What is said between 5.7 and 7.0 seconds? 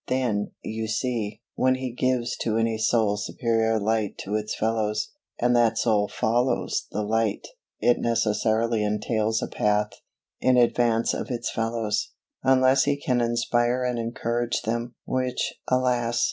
soul follows